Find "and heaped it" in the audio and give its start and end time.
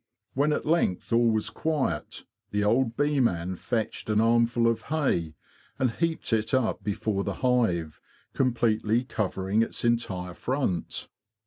5.77-6.55